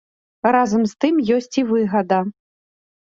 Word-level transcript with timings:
Разам 0.55 0.87
з 0.91 0.97
тым 1.05 1.21
ёсць 1.35 1.55
і 1.63 1.67
выгада. 1.73 2.19